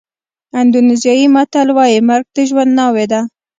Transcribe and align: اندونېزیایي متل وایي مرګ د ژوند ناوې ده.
اندونېزیایي 0.59 1.25
متل 1.35 1.67
وایي 1.77 1.99
مرګ 2.09 2.25
د 2.35 2.37
ژوند 2.49 2.71
ناوې 2.79 3.05
ده. 3.11 3.21